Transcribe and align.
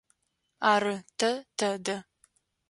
Ары, 0.69 0.93
тэ 1.19 1.29
тэдэ. 1.57 1.97